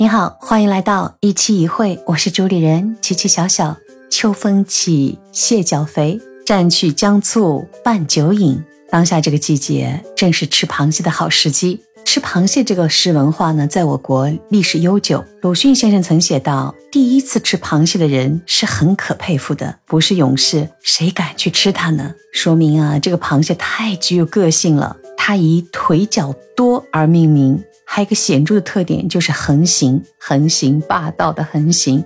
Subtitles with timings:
[0.00, 3.76] 你好，欢迎来到一期一会，我是主理人琪琪小小。
[4.10, 8.64] 秋风起，蟹脚肥，蘸取姜醋拌酒饮。
[8.90, 11.82] 当下这个季节正是吃螃蟹的好时机。
[12.06, 15.22] 吃螃蟹这个食文化呢，在我国历史悠久。
[15.42, 24.96] 鲁迅先生曾写道：“第一次吃螃蟹的人是很可佩服的，不是勇士，谁敢去吃它呢？”说明啊，这个螃蟹太具有个性了。
[25.18, 27.62] 它以腿脚多而命名。
[27.92, 32.04] 还有一个显著的特点就是横行，横行霸道的横行。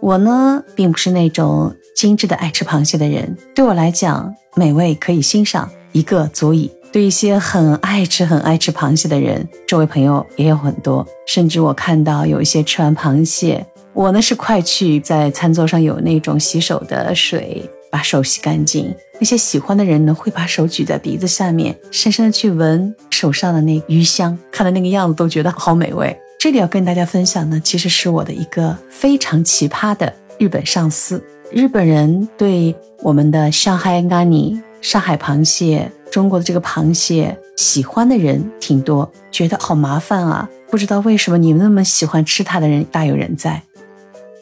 [0.00, 3.34] 我呢，并不是那种精致的爱吃螃蟹的人。
[3.54, 6.70] 对我来讲，美味可以欣赏一个足矣。
[6.92, 11.06] 对一些很爱吃、很爱吃螃蟹的人，这位朋友也有很多。
[11.26, 17.66] 甚至我看到有一些吃完螃蟹，我呢是快去在餐桌上有那种洗手的水。
[17.90, 18.94] 把手洗干净。
[19.18, 26.16] 那些喜欢的人呢，会把手举在鼻子下面，深深的去闻手上的那鱼香，看到那个样子都觉得好美味。
[26.38, 31.22] 这里要跟大家分享呢，其实是我的一个非常奇葩的日本上司。
[31.50, 40.48] 日本人对我们的上海咖喱、上海螃蟹、中国的这个螃蟹喜欢的人挺多，觉得好麻烦啊！
[40.70, 43.62] 不知道为什么你们那么喜欢吃它的人大有人在。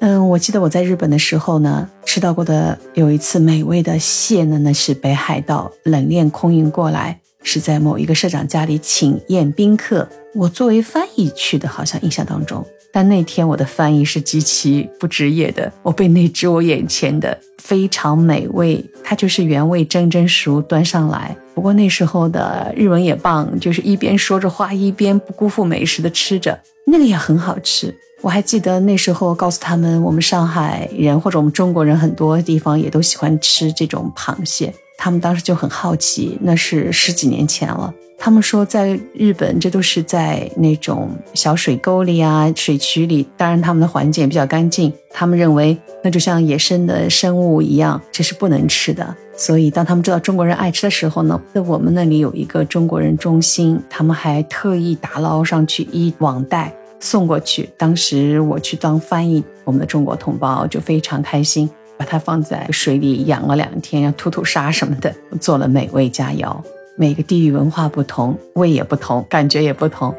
[0.01, 12.65] 嗯，我记得我在日本的时候呢，吃到过的有一次美味的蟹呢，那是北海道冷链空运过来，是在某一个社长家里请宴宾客，我作为翻译去的，好像印象当中。
[12.93, 21.37] 但那天我的翻译是极其不职业的，我被那只我眼前的非常美味，它就是原味蒸蒸熟端上来。
[21.55, 27.95] 不过那时候的日文也棒，就是一边说着话，一边不辜负美食的吃着，那个也很好吃。
[28.23, 34.73] 我还记得那时候告诉他们，我们上海人或者我们中国人很多地方也都喜欢吃这种螃蟹。
[34.99, 37.93] 他们当时就很好奇，那是十几年前了。
[38.19, 44.91] 他们说在日本，这都是在那种小水沟里啊、水渠里，当然他们的环境也比较干净。
[45.11, 49.15] 他们认为那就像野生的生物一样，这是不能吃的。
[49.37, 56.73] 所以当他们知道中国人爱吃的时候呢，在我们那里有一个中国人中心，他们还特意打捞上去一网袋。
[56.99, 66.57] 送过去，当时我去当翻译，我们的中国同胞就非常开心，把它放在水里养了两天，要吐吐沙什么的，做了美味佳肴。
[66.97, 70.15] 每个地域文化不同，味也不同，感觉也不同。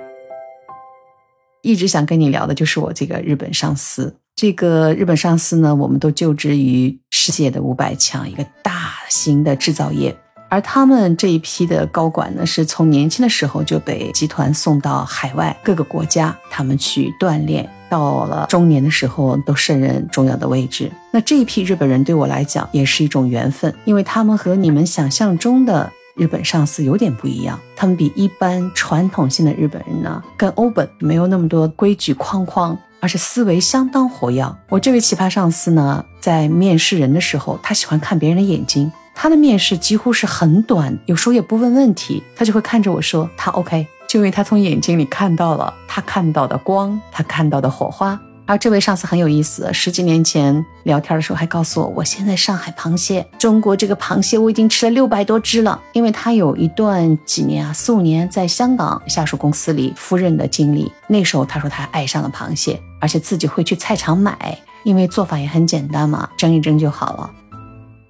[1.64, 10.16] 一直想跟你聊的就是我这个日本上司，这个日本上司呢，我们都就职于世界的五百强，一个大型的制造业。
[10.50, 20.92] 而他们这一批的高管呢，是从年轻的时候就被集团送到海外各个国家，他们去锻炼，到了中年的时候都胜任重要的位置。
[21.12, 34.46] 那这一批日本人对我来讲也是一种缘分，因为他们和你们想象中的日本上司有点不一样，他们比一般传统性的日本人呢更欧本，没有那么多规矩框框，而是思维相当活跃。
[34.70, 38.92] 我这位奇葩上司呢，在面试人的时候，他喜欢看别人的眼睛。
[39.20, 48.18] 他的面试几乎是很短，有时候也不问问题，他就会看着我说他 OK，就因为他从眼睛里看到了他看到的光，他看到的火花。
[48.46, 67.32] 而这位上司很有意思，十几年前聊天的时候还告诉我，我现在上海螃蟹，中国这个螃蟹我已经吃了六百多只了，因为他有一段几年啊四五年在香港下属公司里夫人的经历，那时候他说他爱上了螃蟹，而且自己会去菜场买，因为做法也很简单嘛，蒸一蒸就好了。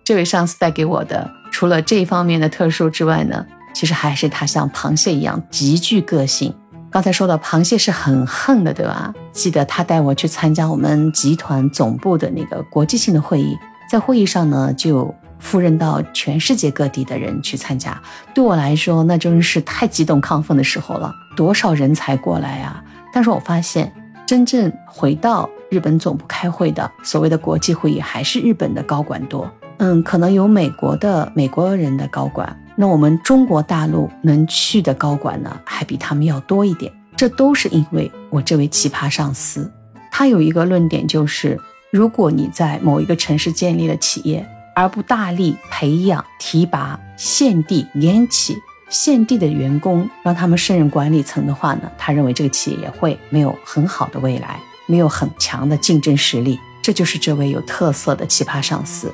[0.07, 6.55] 这位上司带给我的，除了这一方面的特殊之外呢，其实还是他像螃蟹一样极具个性。
[6.89, 9.13] 刚才说到螃蟹是很横的，对吧？
[9.33, 13.57] 记得他带我去参加我们集团总部的那个国际性的会议，
[13.91, 18.01] 在会议上呢，就赴任到全世界各地的人去参加。
[18.33, 22.81] 对我来说，那真是太激动亢奋的时候了，多少人才过来啊！
[23.11, 23.91] 但是我发现，
[24.25, 29.45] 真正回到日本总部开会的所谓的国际会议，还是日本的高管多。
[29.77, 36.91] 嗯，可能有美国的美国人的高管，那我们中国大陆能去的高管呢，还比他们要多一点。
[37.15, 39.71] 这都是因为我这位奇葩上司，
[40.11, 41.59] 他有一个论点，就是
[41.91, 48.55] 如果你在某一个城市建立了企业，而不大力培养、提拔现地、年起
[48.89, 56.59] 现地的员工，让他们胜任管理层的话呢，他认为这个企业也会没有很好的未来，没有很强的竞争实力。
[56.81, 59.13] 这就是这位有特色的奇葩上司。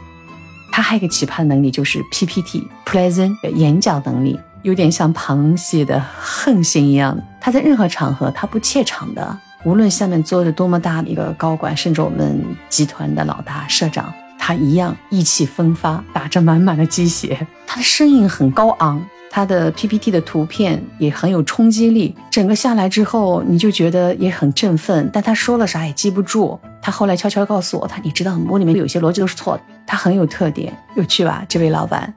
[0.75, 7.15] 他还有一个奇葩的能力，就是 PPT present 演讲能力，有点像螃蟹的横行一样。
[7.39, 9.37] 他在任何场合，他不怯场的。
[9.65, 17.45] 无论下面坐着多么大的一个高管，甚至我们集团的老大社长，他一样意气风发，打着满满的鸡血。
[17.67, 18.99] 他的声音很高昂。
[19.35, 25.09] 他的 PPT 的图片也很有冲击力，整个下来之后你就觉得也很振奋。
[25.11, 26.59] 但他说了啥也记不住。
[26.83, 29.63] 他后来悄悄告诉我，他你知道我里面有些逻辑都是错的。
[29.87, 31.43] 他很有特点，有趣吧？
[31.49, 32.13] 这位老板，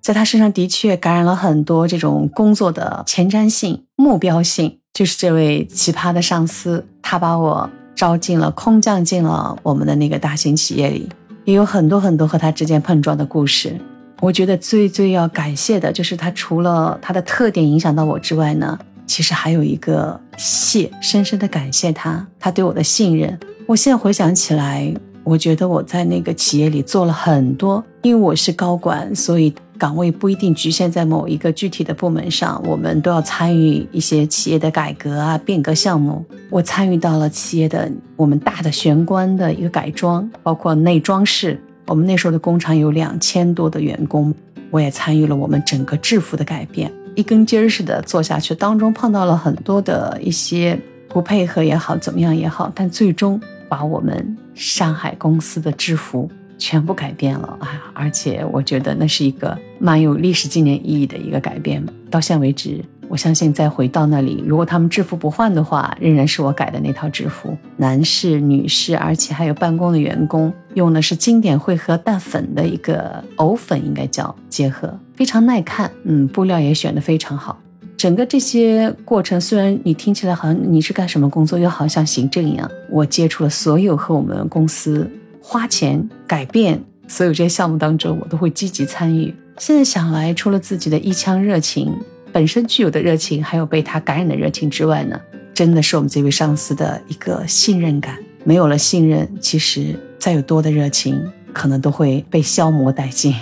[0.00, 4.78] 在他身上的确感染了很多这种工作的前瞻性、目标性。
[4.94, 11.10] 就是这位奇葩的上司，他把我招进了、空降进了我们的那个大型企业里，
[11.44, 13.78] 也有很多很多和他之间碰撞的故事。
[14.22, 23.36] 我觉得最最要感谢的就是他，除了他的特点影响到我之外呢，其实还有一个谢，深深的感谢他，他对我的信任。
[23.66, 36.24] 我现在回想起来，我觉得我在那个企业里做了很多，因为我是高管，所以岗位不一定局限在某一个具体的部门上，我们都要参与一些企业的改革啊、变革项目。
[36.48, 41.60] 我参与到了企业的我们大的玄关的一个改装，包括内装饰。
[41.92, 44.34] 我们那时候的工厂有两千多的员工，
[44.70, 50.80] 我也参与了我们整个制服的改变，一根筋儿似的做下去，当中碰到了很多的一些
[51.10, 57.92] 不配合也好，怎么样也好，但最终把我们上海公司的制服全部改变了啊！
[57.92, 62.82] 而且我觉得那是一个蛮有历史纪念意义的一个改变，到现在为止。
[63.12, 75.90] 我相信再回到那里，如果他们制服不换的话，仍然是我改的那套制服，男士、女士，而且还有办公的员工，用的是经典会和淡粉的一个藕粉，应该叫结合，非常耐看。
[76.04, 77.60] 嗯，布料也选的非常好。
[77.98, 85.06] 整个这些过程，虽然你听起来好像你是干什么工作，又好像行政一样，我接触了所有和我们公司
[85.42, 89.34] 花钱改变所有这些项目当中，我都会积极参与。
[89.58, 91.94] 现在想来，除了自己的一腔热情。
[92.32, 95.20] 本身具有的热情，还有被他感染的热情之外呢，
[95.52, 98.16] 真的是我们这位上司的一个信任感。
[98.42, 103.34] 没有了信任，其实再有多的热情，可能都会被消磨殆尽。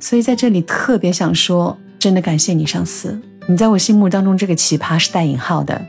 [0.00, 5.80] 所以在这里特别想说，真的感谢你上司，你在我心目当中这个奇葩是带引号的。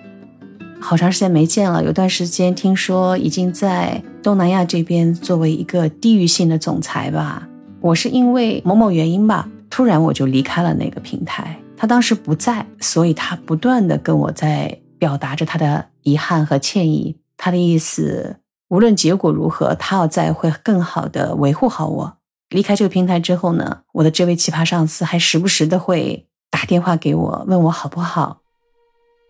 [0.81, 7.47] 好长时间没见了，有段时间听说已经在东南亚这边作为一个地域性的总裁吧。
[7.81, 11.57] 我是因为某某原因吧，突然我就离开了那个平台。
[11.79, 17.15] 他当时不在，所以他不断的跟我在表达着他的遗憾和歉意。
[17.37, 18.35] 他的意思，
[18.67, 22.17] 无论结果如何，他要在会更好的维护好我。
[22.49, 28.41] 离开这个平台之后呢，我的这位奇葩上司还时不时的会打电话给我，问我好不好。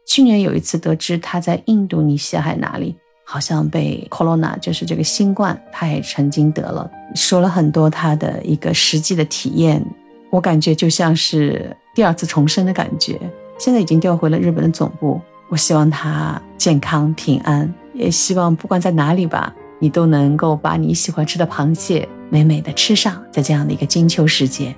[0.08, 9.86] 去年有一次得知他在印度尼西亚还哪里，好像被 corona 就是这个新冠，他也曾经得了，说了很多他的一个实际的体验。
[10.30, 13.20] 我感觉就像是第二次重生的感觉。
[13.58, 23.22] 现在已经调回了日本的总部，我希望他健康平安，也希望不管在哪里吧，你都能够把你喜欢吃的螃蟹美美的吃上。
[23.32, 24.74] 在这样的一个金秋时节，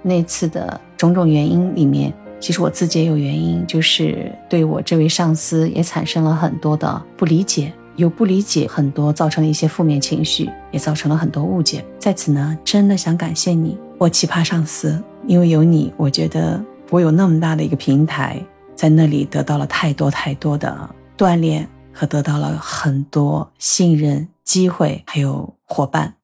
[0.00, 2.10] 那次的种种原因里面，
[2.40, 11.84] 其实我自己也有原因，就是对我这位上司也产生了很多的不理解，有不理解很多，造成了一些负面情绪，也造成了很多误解。
[11.98, 13.76] 在此呢，真的想感谢你。
[13.98, 18.40] 我奇葩上司，因为有你，我觉得我有那么大的一个平台，
[18.76, 26.14] 在那里得到了太多太多的锻炼和得到了很多信任、机会，还有伙伴。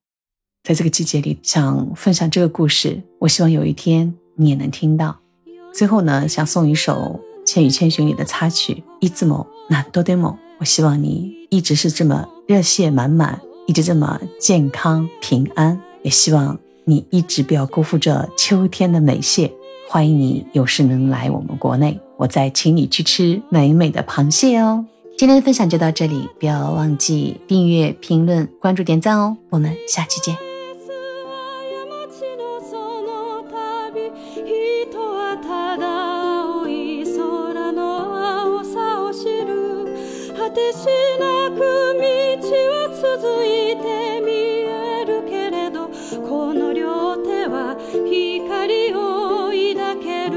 [0.63, 5.17] 在这个季节里，想分享这个故事，我希望有一天你也能听到。
[5.73, 10.39] 最后呢，想送一首《千与千寻》里的插曲，一字某，那多得某。
[10.61, 16.57] 我希望你一直是这么热血满满，一直这么健康平安，也希望。
[16.85, 19.51] 你一直不要辜负这秋天的美蟹，
[19.89, 24.85] 欢迎你有事能来我们国内，我再请你去吃美美的螃蟹哦。
[25.17, 29.37] 今天的分享就到这里，不要忘记订阅、评论、关注、点赞哦。
[29.51, 30.54] 我们下期见。
[48.03, 50.35] 光を抱ける。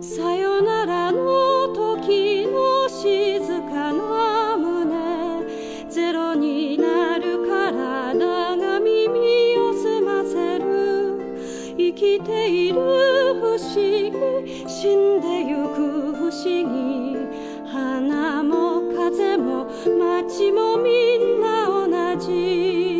[0.00, 5.44] さよならの時の静かな胸。
[5.90, 11.74] ゼロになる体が耳を澄ませる。
[11.76, 12.76] 生きている
[13.40, 14.12] 不思議
[14.68, 17.16] 死んでゆく不思議。
[17.66, 19.66] 花も風も
[19.98, 22.95] 街もみんな同じ。